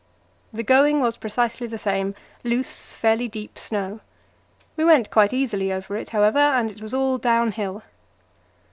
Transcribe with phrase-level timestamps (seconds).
[0.51, 3.99] The going was precisely the same loose, fairly deep snow.
[4.75, 7.83] We went quite easily over it, however, and it was all downhill.